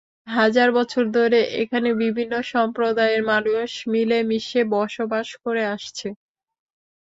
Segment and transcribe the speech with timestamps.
[0.31, 6.07] হাজার বছর ধরে এখানে বিভিন্ন সম্প্রদায়ের মানুষ মিলেমিশে বসবাস করে আসছে।